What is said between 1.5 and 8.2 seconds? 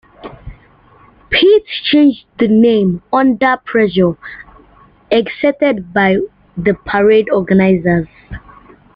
changed the name under pressure exerted by the parade organizers.